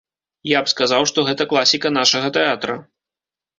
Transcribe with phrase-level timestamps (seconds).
[0.51, 2.81] Я б сказаў, што гэта класіка нашага тэатра.